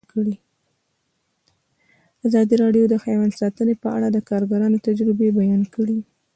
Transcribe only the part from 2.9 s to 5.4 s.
حیوان ساتنه په اړه د کارګرانو تجربې